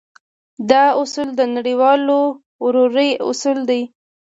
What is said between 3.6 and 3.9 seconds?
دی.